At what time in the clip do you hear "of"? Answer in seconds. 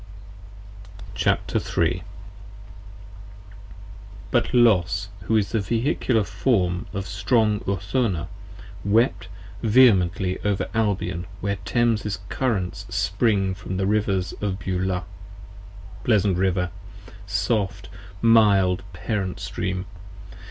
6.91-7.05, 14.41-14.57